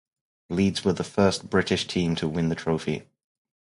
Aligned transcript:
Leeds 0.49 0.83
were 0.83 0.93
the 0.93 1.03
first 1.03 1.51
British 1.51 1.85
team 1.85 2.15
to 2.15 2.27
win 2.27 2.49
the 2.49 2.55
trophy. 2.55 3.05